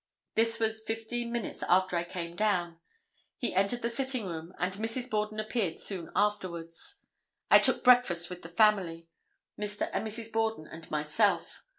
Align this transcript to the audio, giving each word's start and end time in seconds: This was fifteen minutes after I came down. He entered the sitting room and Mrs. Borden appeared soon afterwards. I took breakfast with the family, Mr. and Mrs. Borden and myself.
This 0.33 0.59
was 0.59 0.81
fifteen 0.81 1.31
minutes 1.31 1.61
after 1.61 1.95
I 1.95 2.03
came 2.03 2.35
down. 2.35 2.79
He 3.37 3.53
entered 3.53 3.83
the 3.83 3.89
sitting 3.91 4.25
room 4.25 4.51
and 4.57 4.73
Mrs. 4.73 5.07
Borden 5.07 5.39
appeared 5.39 5.77
soon 5.77 6.09
afterwards. 6.15 7.03
I 7.51 7.59
took 7.59 7.83
breakfast 7.83 8.27
with 8.27 8.41
the 8.41 8.49
family, 8.49 9.09
Mr. 9.59 9.91
and 9.93 10.07
Mrs. 10.07 10.31
Borden 10.31 10.65
and 10.65 10.89
myself. 10.89 11.61